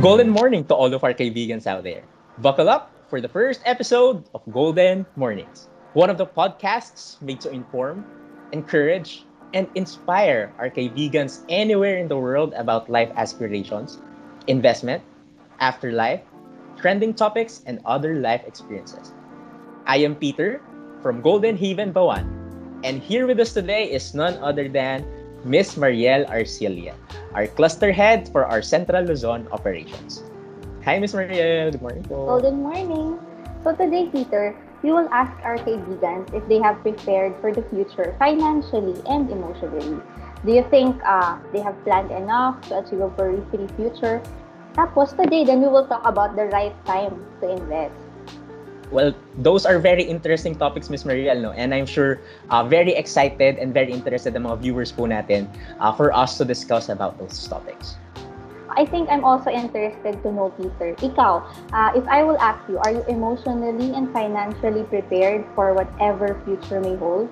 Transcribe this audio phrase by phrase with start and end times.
[0.00, 0.08] Mm-hmm.
[0.08, 2.00] Golden morning to all of our kaibigan out there.
[2.40, 7.52] Buckle up for the first episode of Golden Mornings, one of the podcasts made to
[7.52, 8.08] inform,
[8.56, 14.00] encourage, and inspire our kaibigans anywhere in the world about life aspirations,
[14.48, 15.04] investment,
[15.60, 16.24] afterlife,
[16.80, 19.12] trending topics, and other life experiences.
[19.84, 20.64] I am Peter
[21.04, 22.24] from Golden Haven Bawan,
[22.88, 25.04] and here with us today is none other than
[25.44, 26.96] Miss Marielle Arcilia,
[27.34, 30.22] our cluster head for our Central Luzon operations.
[30.84, 31.72] Hi, Miss Marielle.
[31.72, 32.24] Good morning po.
[32.26, 33.20] So, good morning.
[33.62, 38.16] So, today, Peter, we will ask our kaibigans if they have prepared for the future
[38.16, 40.00] financially and emotionally.
[40.40, 44.24] Do you think uh, they have planned enough to achieve a worry-free future?
[44.72, 47.92] Tapos, today, then we will talk about the right time to invest.
[48.90, 51.52] Well, those are very interesting topics, Miss Mariel, no?
[51.52, 52.18] And I'm sure
[52.50, 55.46] uh, very excited and very interested ang mga viewers po natin
[55.78, 57.94] uh, for us to discuss about those topics.
[58.76, 60.94] I think I'm also interested to know, Peter.
[61.02, 61.42] Ikaw,
[61.74, 66.80] uh, if I will ask you, are you emotionally and financially prepared for whatever future
[66.80, 67.30] may hold?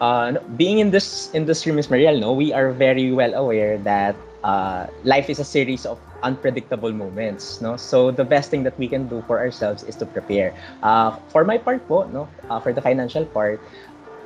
[0.00, 4.86] Uh, being in this industry, Miss Mariel, no, we are very well aware that uh,
[5.04, 7.76] life is a series of unpredictable moments no?
[7.76, 10.54] So the best thing that we can do for ourselves is to prepare.
[10.82, 12.28] Uh, for my part po no?
[12.50, 13.60] Uh, for the financial part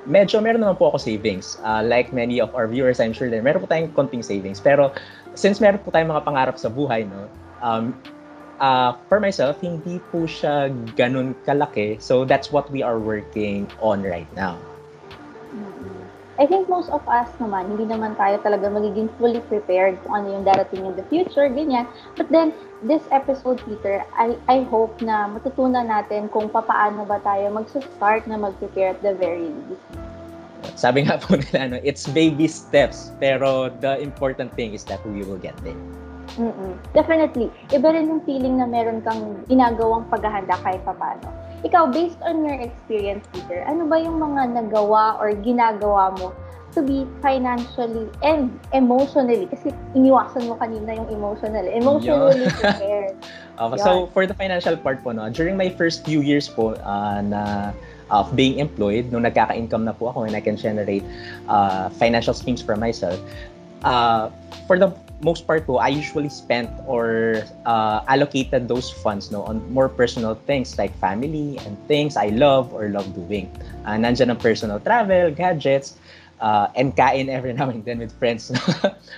[0.02, 1.54] medyo meron naman po ako savings.
[1.62, 4.58] Uh, like many of our viewers I'm sure din meron po tayong konting savings.
[4.58, 4.92] Pero
[5.36, 7.28] since meron po tayong mga pangarap sa buhay no?
[7.62, 7.94] Um,
[8.58, 12.00] uh, for myself hindi po siya ganun kalaki.
[12.00, 14.58] So that's what we are working on right now
[16.40, 20.32] I think most of us naman, hindi naman tayo talaga magiging fully prepared kung ano
[20.32, 21.84] yung darating in the future, ganyan.
[22.16, 27.52] But then, this episode, Peter, I, I hope na matutunan natin kung papaano ba tayo
[27.52, 29.84] mag-start na mag-prepare at the very least.
[30.72, 35.20] Sabi nga po nila, no, it's baby steps, pero the important thing is that we
[35.28, 35.76] will get there.
[36.40, 36.72] Mm-mm.
[36.96, 37.52] Definitely.
[37.68, 41.28] Iba rin yung feeling na meron kang ginagawang paghahanda kahit paano.
[41.62, 46.34] Ikaw, based on your experience, Peter, ano ba yung mga nagawa or ginagawa mo
[46.74, 52.58] to be financially and emotionally, kasi iniwasan mo kanina yung emotional, emotionally yeah.
[52.60, 53.14] prepared.
[53.60, 57.20] okay, so, for the financial part po, no, during my first few years po uh,
[57.20, 57.70] na
[58.10, 61.04] of being employed, nung nagkaka-income na po ako and I can generate
[61.48, 63.20] uh, financial streams for myself,
[63.84, 64.28] uh,
[64.66, 64.90] for the
[65.22, 70.34] most part po, I usually spent or uh, allocated those funds no on more personal
[70.34, 73.50] things like family and things I love or love doing.
[73.86, 75.96] Uh, nandyan ang personal travel, gadgets,
[76.42, 78.50] uh, and kain every now and then with friends.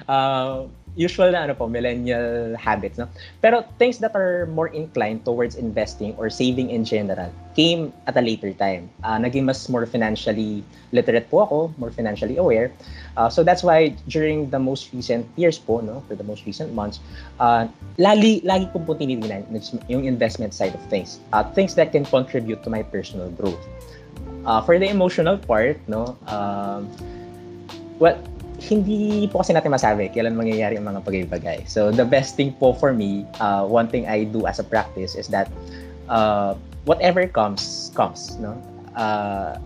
[0.09, 2.99] uh, usual na ano po, millennial habits.
[2.99, 3.11] No?
[3.43, 8.23] Pero things that are more inclined towards investing or saving in general came at a
[8.23, 8.91] later time.
[9.03, 10.63] Uh, naging mas more financially
[10.95, 12.71] literate po ako, more financially aware.
[13.17, 16.73] Uh, so that's why during the most recent years po, no, for the most recent
[16.75, 16.99] months,
[17.39, 17.67] uh,
[17.99, 19.47] lagi, lagi kong po tinitingnan
[19.91, 21.19] yung investment side of things.
[21.33, 23.61] Uh, things that can contribute to my personal growth.
[24.47, 26.91] Uh, for the emotional part, no, um,
[27.99, 28.19] well,
[28.65, 31.69] hindi po kasi natin masabi kailan mangyayari ang mga bagay-bagay.
[31.69, 35.15] So the best thing po for me, uh, one thing I do as a practice
[35.15, 35.53] is that
[36.09, 36.57] uh,
[36.89, 38.41] whatever comes, comes.
[38.41, 38.57] No?
[38.97, 39.61] Uh,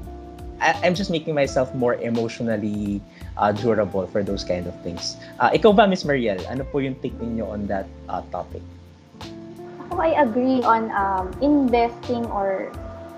[0.60, 3.00] I, I'm just making myself more emotionally
[3.38, 5.16] uh, durable for those kind of things.
[5.38, 8.62] Uh, ikaw ba, Miss Mariel, ano po yung take ninyo on that uh, topic?
[9.86, 12.70] Ako, I agree on um, investing or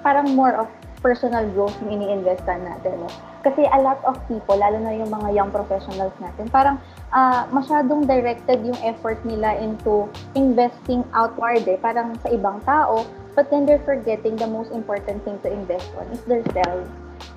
[0.04, 0.68] parang more of
[1.00, 3.00] personal growth yung ini-investan natin.
[3.00, 3.08] No?
[3.40, 6.76] Kasi a lot of people, lalo na yung mga young professionals natin, parang
[7.12, 10.04] uh, masyadong directed yung effort nila into
[10.36, 15.40] investing outward eh, parang sa ibang tao, but then they're forgetting the most important thing
[15.40, 16.88] to invest on is themselves.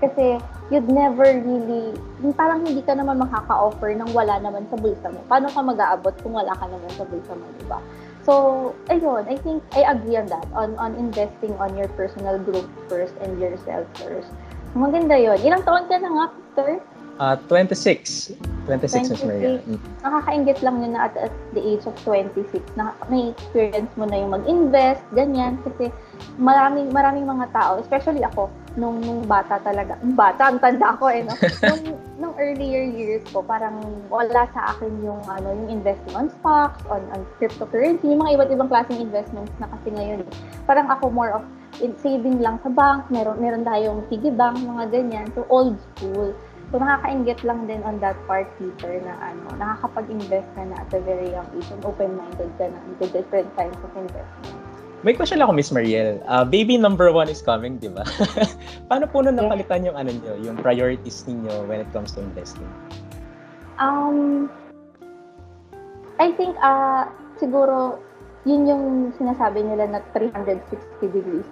[0.03, 1.95] Kasi you'd never really,
[2.35, 5.23] parang hindi ka naman makaka-offer ng wala naman sa bulsa mo.
[5.31, 7.79] Paano ka mag-aabot kung wala ka naman sa bulsa mo, di ba?
[8.23, 8.31] So,
[8.87, 13.15] ayun, I think I agree on that, on, on investing on your personal growth first
[13.19, 14.31] and yourself first.
[14.73, 15.37] Maganda yun.
[15.45, 16.69] Ilang taon ka na nga, Peter?
[17.21, 18.33] Uh, 26.
[18.65, 19.13] 26, 26.
[19.13, 19.23] Ms.
[19.29, 19.49] Maria.
[19.61, 19.79] Mm.
[20.01, 24.17] Nakakaingit lang yun na at, at the age of 26, na may experience mo na
[24.17, 25.61] yung mag-invest, ganyan.
[25.61, 25.93] Kasi
[26.41, 29.93] maraming, maraming mga tao, especially ako, nung, nung bata talaga.
[30.17, 31.37] Bata, ang tanda ko eh, no?
[31.69, 31.83] nung,
[32.17, 33.77] nung earlier years ko, parang
[34.09, 38.49] wala sa akin yung, ano, yung investing on stocks, on, on cryptocurrency, yung mga iba't
[38.49, 40.25] ibang klaseng investments na kasi ngayon.
[40.25, 40.31] Eh.
[40.65, 41.45] Parang ako more of
[41.79, 45.25] saving lang sa bank, meron, meron tayong piggy bank, mga ganyan.
[45.33, 46.35] So, old school.
[46.73, 51.01] So, nakaka-engage lang din on that part, Peter, na ano, nakakapag-invest ka na at a
[51.01, 54.57] very young age and open-minded ka na into different kinds of investment.
[55.03, 56.23] May question ako, Miss Mariel.
[56.23, 58.07] Uh, baby number one is coming, di ba?
[58.89, 62.63] Paano po nun napalitan yung ano nyo, yung priorities niyo when it comes to investing?
[63.83, 64.47] Um,
[66.23, 67.99] I think uh, siguro,
[68.43, 68.83] yun yung
[69.15, 70.75] sinasabi nila na 360
[71.11, 71.47] degrees.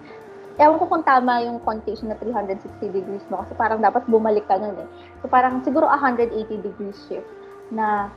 [0.59, 4.59] Ewan ko kung tama yung connotation na 360 degrees mo kasi parang dapat bumalik ka
[4.59, 4.87] nun eh.
[5.23, 7.27] So parang siguro 180 degrees shift
[7.71, 8.11] na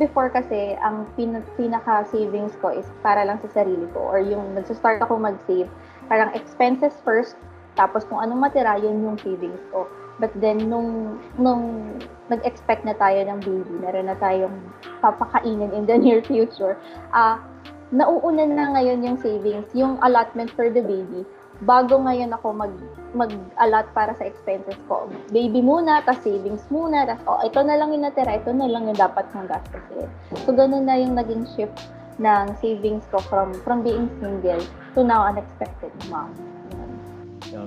[0.00, 4.56] before kasi ang pin- pinaka savings ko is para lang sa sarili ko or yung
[4.56, 5.68] nagsa-start ako mag-save
[6.08, 7.36] parang expenses first
[7.76, 9.86] tapos kung anong matira yun yung savings ko.
[10.18, 11.94] But then, nung, nung
[12.26, 14.58] nag-expect na tayo ng baby, meron na tayong
[14.98, 16.74] papakainin in the near future,
[17.14, 21.24] ah uh, nauuna na ngayon yung savings, yung allotment for the baby,
[21.64, 22.74] bago ngayon ako mag
[23.16, 25.10] mag-allot para sa expenses ko.
[25.34, 28.86] Baby muna, tas savings muna, tas oh, ito na lang yung natira, ito na lang
[28.86, 30.06] yung dapat kong gastusin.
[30.44, 34.62] So, ganun na yung naging shift ng savings ko from from being single
[34.94, 36.34] to now unexpected mom.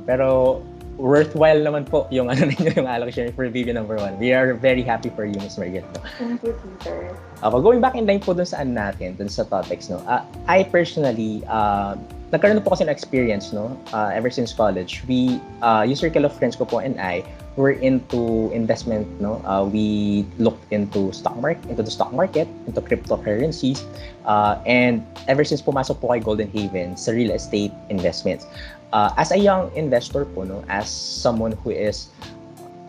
[0.06, 0.62] Pero
[1.02, 4.14] worthwhile naman po yung ano ninyo, yung allocation for baby number one.
[4.22, 5.58] We are very happy for you, Ms.
[5.58, 5.84] Margaret.
[5.98, 6.00] No?
[6.22, 7.18] Thank you, Peter.
[7.42, 9.98] Uh, going back in line po dun sa ano natin, dun sa topics, no?
[10.06, 11.98] Uh, I personally, uh,
[12.30, 13.74] nagkaroon po kasi ng experience, no?
[13.90, 17.26] Uh, ever since college, we, uh, yung circle of friends ko po and I,
[17.58, 19.42] were into investment, no?
[19.44, 23.84] Uh, we looked into stock market, into the stock market, into cryptocurrencies,
[24.24, 28.46] uh, and ever since pumasok po kay Golden Haven sa real estate investments,
[28.94, 32.10] uh, as a young investor po, no, as someone who is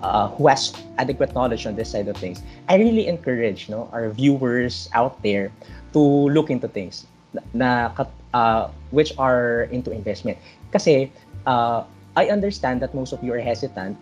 [0.02, 4.10] uh, who has adequate knowledge on this side of things, I really encourage no our
[4.10, 5.50] viewers out there
[5.92, 7.06] to look into things
[7.54, 7.90] na
[8.34, 10.38] uh, which are into investment.
[10.72, 11.10] Kasi
[11.46, 11.84] uh,
[12.16, 13.96] I understand that most of you are hesitant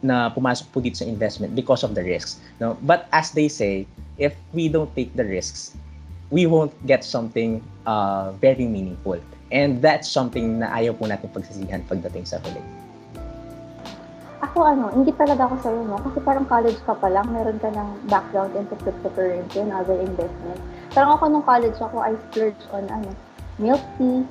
[0.00, 2.40] na pumasok po dito sa investment because of the risks.
[2.60, 2.76] No?
[2.84, 3.84] But as they say,
[4.16, 5.76] if we don't take the risks,
[6.32, 9.20] we won't get something uh, very meaningful.
[9.50, 12.62] And that's something na ayaw po natin pagsisihan pagdating sa huli.
[14.40, 16.00] Ako ano, hindi talaga ako sa'yo, no?
[16.00, 20.62] Kasi parang college ka pa lang, meron ka ng background into cryptocurrency and other investments.
[20.96, 23.10] Parang ako nung college ako, I splurge on ano,
[23.60, 24.24] milk tea.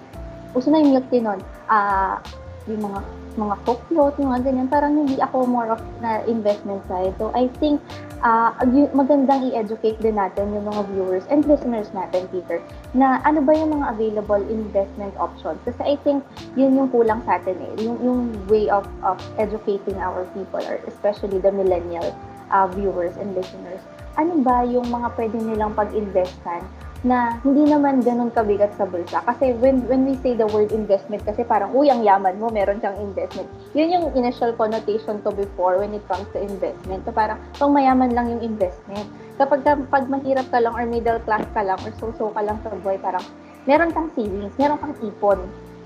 [0.57, 1.38] Uso na yung milk tea nun.
[1.69, 3.00] Ah, uh, yung mga
[3.36, 4.68] mga cookload, yung mga ganyan.
[4.72, 7.14] Parang hindi ako more of na investment side.
[7.22, 7.84] So, I think
[8.26, 8.56] uh,
[8.96, 12.64] magandang i-educate din natin yung mga viewers and listeners natin, Peter,
[12.96, 15.60] na ano ba yung mga available investment options.
[15.68, 16.24] Kasi I think
[16.56, 17.74] yun yung kulang sa atin eh.
[17.84, 22.16] Yung, yung way of, of educating our people, or especially the millennial
[22.50, 23.81] uh, viewers and listeners.
[24.20, 26.66] Ano ba yung mga pwede nilang pag-investan
[27.04, 29.24] na hindi naman ganun kabigat sa bulsa.
[29.24, 32.84] Kasi when when we say the word investment, kasi parang, uy, ang yaman mo, meron
[32.84, 33.48] siyang investment.
[33.72, 37.07] Yun yung initial connotation ko before when it comes to investment.
[37.07, 39.07] So parang, pang mayaman lang yung investment.
[39.40, 42.75] Kapag pag mahirap ka lang or middle class ka lang or so-so ka lang sa
[42.84, 43.24] buhay, parang
[43.63, 45.40] meron kang savings, meron kang ipon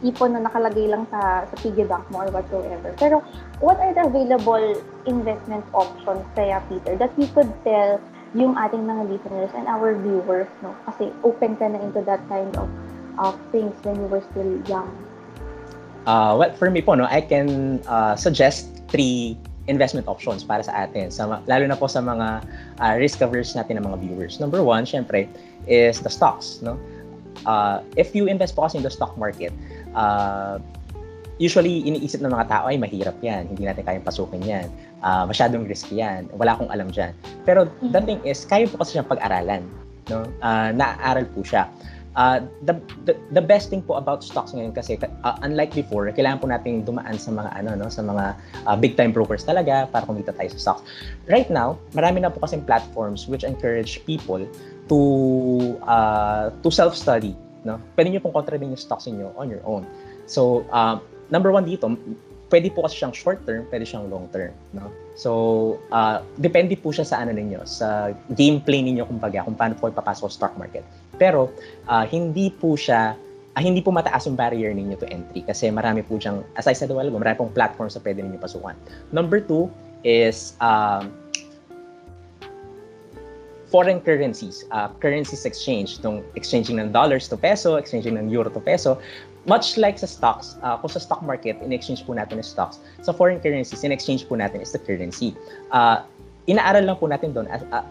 [0.04, 2.92] ipon na nakalagay lang sa, sa piggy bank mo or whatsoever.
[3.00, 3.24] Pero,
[3.63, 4.75] what are the available
[5.07, 10.50] investment options kaya, Peter, that we could tell yung ating mga listeners and our viewers,
[10.65, 10.74] no?
[10.89, 12.69] Kasi open ka na into that kind of
[13.21, 14.89] of things when you were still young.
[16.09, 19.38] Uh, well, for me po, no, I can uh, suggest three
[19.68, 22.44] investment options para sa atin, sa, lalo na po sa mga
[22.83, 24.41] uh, risk averse natin ng mga viewers.
[24.41, 25.30] Number one, syempre,
[25.69, 26.59] is the stocks.
[26.59, 26.75] No?
[27.45, 29.53] Uh, if you invest po kasi in the stock market,
[29.95, 30.59] uh,
[31.39, 34.68] usually iniisip ng mga tao ay mahirap yan, hindi natin kayang pasukin yan
[35.04, 36.32] uh, masyadong risky yan.
[36.34, 37.14] Wala akong alam dyan.
[37.44, 37.92] Pero mm-hmm.
[37.92, 39.62] the thing is, kaya po kasi siyang pag-aralan.
[40.10, 40.26] No?
[40.40, 41.68] Uh, naaaral po siya.
[42.14, 42.78] Uh, the,
[43.10, 46.86] the the best thing po about stocks ngayon kasi uh, unlike before kailangan po nating
[46.86, 48.38] dumaan sa mga ano no sa mga
[48.69, 50.86] uh, big time brokers talaga para kumita tayo sa stocks
[51.26, 54.45] right now marami na po kasing platforms which encourage people
[54.86, 55.00] to
[55.90, 57.33] uh, to self study
[57.66, 59.81] no pwede niyo pong kontrahin yung stocks niyo on your own
[60.30, 61.02] so uh,
[61.33, 61.90] number one dito
[62.54, 64.94] pwede po kasi siyang short term, pwede siyang long term, no?
[65.18, 65.31] So,
[65.90, 70.30] uh, depende po siya sa ano ninyo, sa gameplay ninyo kumbaga, kung paano po ipapasok
[70.30, 70.86] sa stock market.
[71.18, 71.50] Pero
[71.90, 73.18] uh, hindi po siya
[73.57, 76.78] uh, hindi po mataas yung barrier ninyo to entry kasi marami po siyang, as I
[76.78, 78.78] said a while ago, marami pong platforms na pwede ninyo pasukan.
[79.10, 79.74] Number two
[80.06, 81.10] is um,
[83.74, 88.62] foreign currencies, uh, currencies exchange, nung exchanging ng dollars to peso, exchanging ng euro to
[88.62, 89.02] peso,
[89.45, 92.80] much like sa stocks, uh, kung sa stock market, in-exchange po natin yung stocks.
[93.02, 95.35] Sa foreign currencies, in-exchange po natin is the currency.
[95.71, 96.04] Uh,
[96.47, 97.83] inaaral lang po natin doon, uh,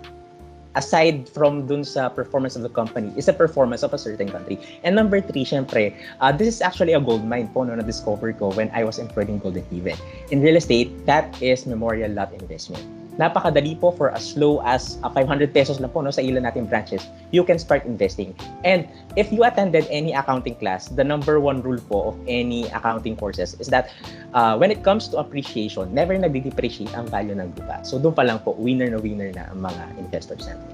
[0.75, 4.57] aside from dun sa performance of the company, is the performance of a certain country.
[4.85, 8.57] And number three, syempre, uh, this is actually a gold mine po no, na-discover ko
[8.57, 10.01] when I was employed in Golden Haven.
[10.33, 15.11] In real estate, that is memorial lot investment napakadali po for as low as uh,
[15.11, 18.33] 500 pesos lang po no, sa ilan nating branches, you can start investing.
[18.65, 23.17] And if you attended any accounting class, the number one rule po of any accounting
[23.17, 23.93] courses is that
[24.33, 27.85] uh, when it comes to appreciation, never nagde-depreciate ang value ng lupa.
[27.85, 30.69] So doon pa lang po, winner na winner na ang mga investors natin.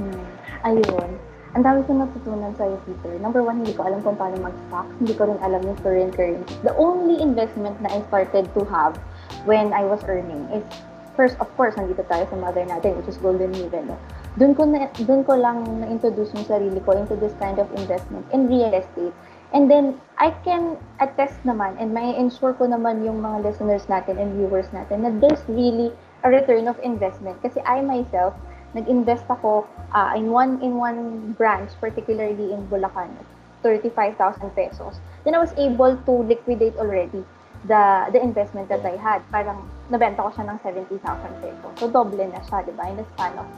[0.00, 0.24] Hmm.
[0.64, 1.10] Ayun.
[1.54, 3.14] Ang dami kong natutunan sa'yo, Peter.
[3.22, 4.90] Number one, hindi ko alam kung paano mag-stock.
[4.98, 6.50] Hindi ko rin alam yung foreign currency.
[6.66, 8.98] The only investment na I started to have
[9.46, 10.66] when I was earning is,
[11.16, 13.90] first, of course, nandito tayo sa mother natin, which is Golden Haven.
[13.90, 13.96] No?
[14.38, 18.26] Doon ko, na, doon ko lang na-introduce yung sarili ko into this kind of investment
[18.34, 19.14] in real estate.
[19.54, 24.18] And then, I can attest naman and may ensure ko naman yung mga listeners natin
[24.18, 25.94] and viewers natin na there's really
[26.26, 27.38] a return of investment.
[27.42, 28.34] Kasi I myself,
[28.74, 33.14] nag-invest ako uh, in one in one branch, particularly in Bulacan,
[33.62, 34.98] 35,000 pesos.
[35.22, 37.22] Then I was able to liquidate already
[37.70, 39.22] the the investment that I had.
[39.30, 41.72] Parang nabenta ko siya ng 70,000 pesos.
[41.76, 42.88] So double na siya, di ba?
[42.88, 43.48] In the span of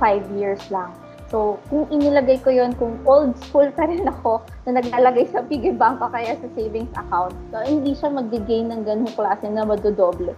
[0.00, 0.92] 5 years lang.
[1.32, 5.72] So, kung inilagay ko yon kung old school pa rin ako na naglalagay sa piggy
[5.72, 10.36] bank o kaya sa savings account, so, hindi siya mag-gain ng ganung klase na madodoble.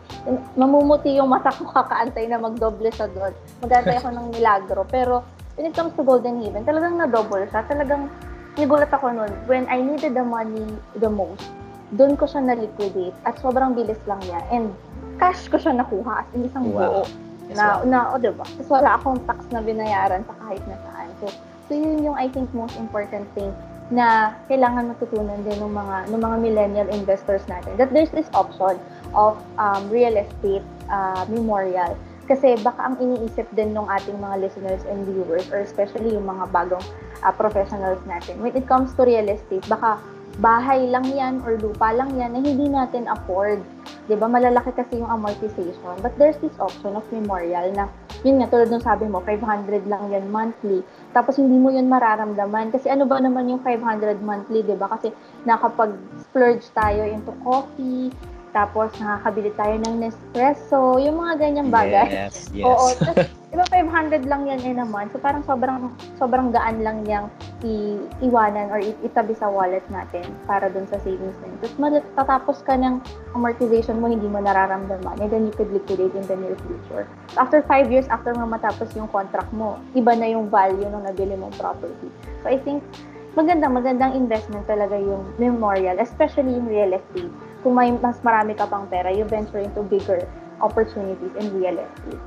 [0.54, 3.34] Mamumuti yung mata ko kakaantay na magdoble sa doon.
[3.60, 4.80] Magantay ako ng milagro.
[4.86, 5.26] Pero,
[5.58, 7.66] when it comes to Golden Haven, talagang na-double siya.
[7.66, 8.08] Talagang
[8.56, 10.64] nagulat ako noon when I needed the money
[10.96, 11.44] the most.
[11.92, 14.40] Doon ko siya na-liquidate at sobrang bilis lang niya.
[14.48, 14.72] And
[15.16, 17.02] cash ko siya nakuha as in isang Wow.
[17.02, 18.42] buo na, na, o diba?
[18.42, 21.08] Kasi wala akong tax na binayaran sa kahit na saan.
[21.22, 21.30] So,
[21.70, 23.54] so yun yung I think most important thing
[23.86, 28.74] na kailangan matutunan din ng mga ng mga millennial investors natin that there's this option
[29.14, 31.94] of um, real estate uh, memorial
[32.26, 36.50] kasi baka ang iniisip din ng ating mga listeners and viewers or especially yung mga
[36.50, 36.82] bagong
[37.22, 40.02] uh, professionals natin when it comes to real estate baka
[40.38, 43.64] bahay lang yan or lupa lang yan na hindi natin afford.
[44.06, 45.94] 'Di ba Malalaki kasi yung amortization.
[46.04, 47.90] But there's this option of memorial na,
[48.22, 50.84] yun nga, tulad ng sabi mo, 500 lang yan monthly.
[51.10, 52.70] Tapos hindi mo yun mararamdaman.
[52.70, 55.10] Kasi ano ba naman yung 500 monthly, 'di ba Kasi
[55.48, 58.12] nakapag-splurge tayo into coffee,
[58.56, 62.08] tapos nakakabili tayo ng Nespresso, yung mga ganyang bagay.
[62.08, 62.64] Yes, yes.
[62.68, 62.88] Oo.
[63.56, 63.88] Tapos, di ba
[64.20, 65.08] 500 lang yan eh naman.
[65.08, 65.88] So parang sobrang
[66.20, 67.32] sobrang gaan lang niyang
[67.64, 71.58] i- iwanan or itabi sa wallet natin para dun sa savings na yun.
[71.64, 73.00] Tapos matatapos ka ng
[73.32, 75.24] amortization mo, hindi mo nararamdaman.
[75.24, 77.08] And then you could liquidate in the near future.
[77.40, 81.32] After 5 years, after nga matapos yung contract mo, iba na yung value ng nabili
[81.40, 82.12] mong property.
[82.44, 82.84] So I think
[83.40, 87.32] magandang magandang investment talaga yung memorial, especially yung real estate.
[87.64, 90.20] Kung may mas marami ka pang pera, you venture into bigger
[90.60, 92.20] opportunities in real estate.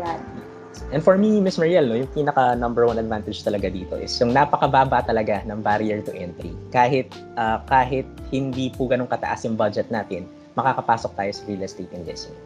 [0.00, 0.49] Yan.
[0.90, 4.34] And for me, Miss Mariel, no, yung pinaka number one advantage talaga dito is yung
[4.34, 6.50] napakababa talaga ng barrier to entry.
[6.74, 10.26] Kahit ah, kahit hindi po ganun kataas yung budget natin,
[10.58, 12.38] makakapasok tayo sa real estate investment.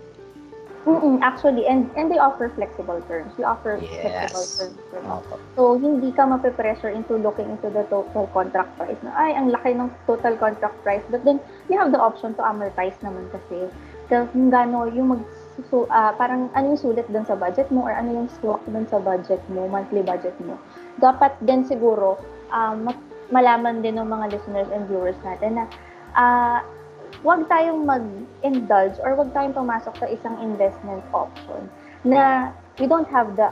[0.84, 3.32] Mm-mm, actually, and and they offer flexible terms.
[3.40, 4.36] You offer Yes.
[4.36, 5.24] flexible terms.
[5.56, 9.72] So, hindi ka mape-pressure into looking into the total contract price na, ay, ang laki
[9.72, 11.00] ng total contract price.
[11.08, 11.40] But then,
[11.72, 13.64] you have the option to amortize naman kasi.
[14.12, 15.22] So, kung gano yung mag,
[15.70, 18.86] so, ah, parang ano yung sulit dun sa budget mo or ano yung swak dun
[18.90, 20.58] sa budget mo, monthly budget mo.
[20.98, 22.18] Dapat din siguro,
[22.54, 25.64] ma- malaman din ng mga listeners and viewers natin na
[26.14, 26.58] ah,
[27.24, 31.66] wag tayong mag-indulge or wag tayong pumasok sa isang investment option
[32.04, 33.48] na we don't have the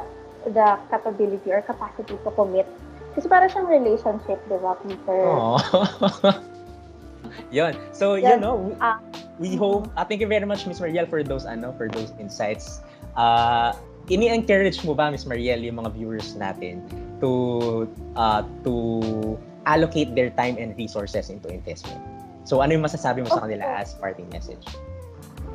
[0.52, 2.66] the capability or capacity to commit.
[3.14, 5.22] Kasi para siyang relationship, di ba, Peter?
[5.28, 5.60] Aww.
[7.56, 7.76] Yun.
[7.92, 8.40] So, you Yes.
[8.40, 8.98] know, we, Ah.
[9.38, 12.80] We hope, uh, thank you very much, Miss Mariel, for those, ano, for those insights.
[13.16, 13.72] Uh,
[14.08, 16.82] ini-encourage mo ba, Miss Mariel, yung mga viewers natin
[17.20, 22.00] to, uh, to allocate their time and resources into investment?
[22.44, 24.66] So, ano yung masasabi mo sa kanila as parting message?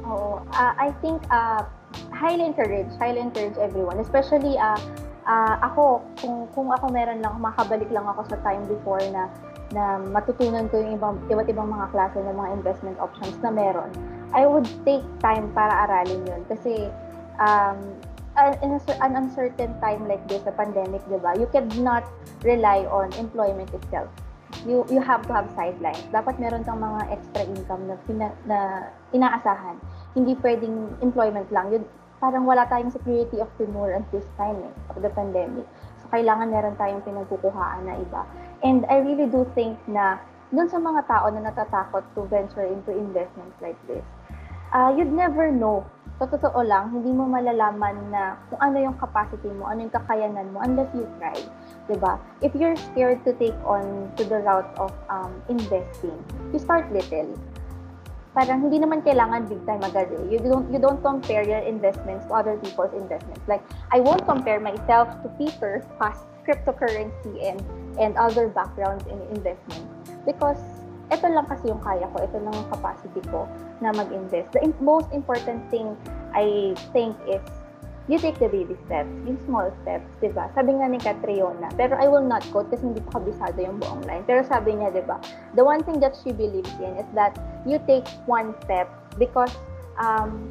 [0.08, 0.40] Oo.
[0.56, 1.68] Ah, I think uh,
[2.16, 4.00] highly encourage, highly encourage everyone.
[4.00, 4.80] Especially uh,
[5.28, 9.28] uh, ako, kung, kung ako meron lang, makabalik lang ako sa time before na
[9.76, 13.92] na matutunan ko yung ibang, iba't ibang mga klase ng mga investment options na meron.
[14.32, 16.42] I would take time para aralin yun.
[16.48, 16.88] Kasi
[17.40, 17.78] um,
[18.62, 18.72] in
[19.02, 22.06] an uncertain time like this, a pandemic, di ba, you cannot
[22.46, 24.08] rely on employment itself.
[24.64, 26.02] You you have to have sidelines.
[26.10, 28.60] Dapat meron kang mga extra income na, pina, na
[29.12, 29.78] inaasahan.
[30.16, 31.72] Hindi pwedeng employment lang.
[31.74, 31.84] Yun,
[32.18, 35.66] parang wala tayong security of tenure at this time eh, of the pandemic.
[36.08, 38.24] So, kailangan meron tayong pinagkukuhaan na iba.
[38.64, 40.24] And I really do think na
[40.56, 44.08] dun sa mga tao na natatakot to venture into investments like this,
[44.72, 45.84] uh, you'd never know.
[46.18, 50.48] Sa totoo lang, hindi mo malalaman na kung ano yung capacity mo, ano yung kakayanan
[50.56, 51.36] mo unless you try.
[52.00, 52.18] ba?
[52.40, 56.16] If you're scared to take on to the route of um, investing,
[56.56, 57.36] you start little.
[58.38, 60.22] Parang hindi naman kailangan big time agad eh.
[60.30, 63.42] You don't you don't compare your investments to other people's investments.
[63.50, 67.58] Like I won't compare myself to Peter past cryptocurrency and
[67.98, 69.90] and other backgrounds in investment
[70.22, 70.62] because
[71.10, 73.50] ito lang kasi yung kaya ko, ito lang yung capacity ko
[73.82, 74.54] na mag-invest.
[74.54, 75.98] The most important thing
[76.38, 77.42] I think is
[78.08, 80.48] you take the baby steps, yung small steps, di ba?
[80.56, 84.08] Sabi nga ni Catriona, pero I will not quote kasi hindi pa kabisado yung buong
[84.08, 84.24] line.
[84.24, 85.20] Pero sabi niya, di ba,
[85.60, 87.36] the one thing that she believes in is that
[87.68, 88.88] you take one step
[89.20, 89.52] because
[90.00, 90.48] um,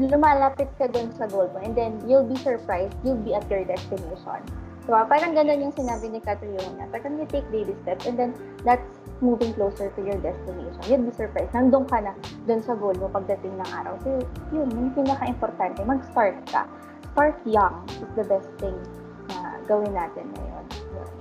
[0.00, 3.64] lumalapit ka dun sa goal mo and then you'll be surprised, you'll be at your
[3.68, 4.40] destination.
[4.88, 5.06] Diba?
[5.06, 6.88] Parang ganun yung sinabi ni Catriona.
[6.90, 8.32] Parang you take baby steps and then
[8.64, 10.82] that's moving closer to your destination.
[10.90, 11.54] You'll be surprised.
[11.54, 12.12] Nandun ka na
[12.44, 13.94] dun sa goal mo pagdating ng araw.
[14.02, 14.18] So,
[14.50, 15.80] yun, yung pinaka-importante.
[15.86, 16.66] Mag-start ka.
[17.14, 18.74] Start young is the best thing
[19.30, 20.64] na gawin natin ngayon.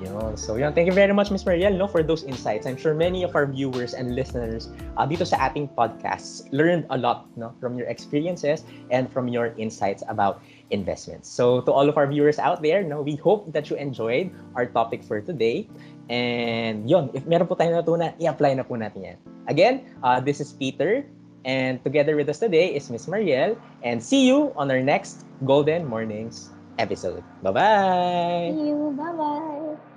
[0.02, 0.34] Yun.
[0.34, 1.46] So yun, thank you very much Ms.
[1.46, 2.66] Mariel no, for those insights.
[2.66, 6.98] I'm sure many of our viewers and listeners uh, dito sa ating podcasts learned a
[6.98, 10.42] lot no, from your experiences and from your insights about
[10.72, 11.30] investments.
[11.30, 14.66] So to all of our viewers out there, no, we hope that you enjoyed our
[14.66, 15.68] topic for today.
[16.10, 19.18] And yun, if meron po tayong natutunan, i-apply na po natin yan.
[19.48, 21.06] Again, uh, this is Peter
[21.46, 23.08] and together with us today is Ms.
[23.08, 26.50] Mariel and see you on our next Golden Mornings
[26.80, 27.24] episode.
[27.44, 28.52] Bye-bye!
[28.56, 28.96] See you.
[28.98, 29.91] Bye-bye.